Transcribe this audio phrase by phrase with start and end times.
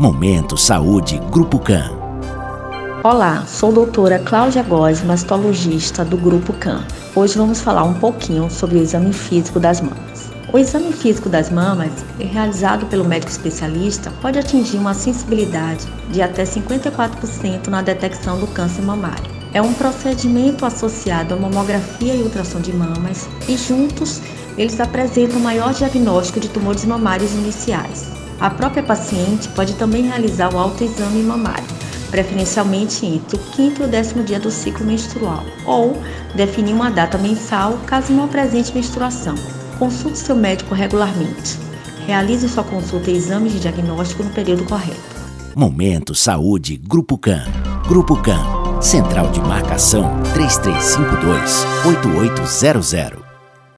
[0.00, 1.90] Momento Saúde Grupo CAN.
[3.04, 6.86] Olá, sou doutora Cláudia Góes, mastologista do Grupo CAN.
[7.14, 10.30] Hoje vamos falar um pouquinho sobre o exame físico das mamas.
[10.50, 16.44] O exame físico das mamas, realizado pelo médico especialista, pode atingir uma sensibilidade de até
[16.44, 19.30] 54% na detecção do câncer mamário.
[19.52, 24.22] É um procedimento associado à mamografia e ultrassom de mamas e juntos
[24.60, 28.10] eles apresentam maior diagnóstico de tumores mamários iniciais.
[28.38, 31.64] A própria paciente pode também realizar o autoexame mamário,
[32.10, 35.96] preferencialmente entre o quinto e o décimo dia do ciclo menstrual, ou
[36.34, 39.34] definir uma data mensal caso não apresente menstruação.
[39.78, 41.58] Consulte seu médico regularmente.
[42.06, 45.00] Realize sua consulta e exames de diagnóstico no período correto.
[45.56, 47.44] Momento Saúde Grupo CAN.
[47.88, 48.82] Grupo CAN.
[48.82, 53.19] Central de Marcação 3352 8800.